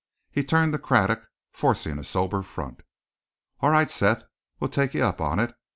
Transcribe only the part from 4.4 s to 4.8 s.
we'll